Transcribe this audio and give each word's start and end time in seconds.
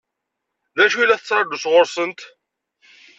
D 0.75 0.77
acu 0.83 0.97
i 0.99 1.05
la 1.05 1.17
tettṛaǧu 1.19 1.57
sɣur-sent? 1.63 2.19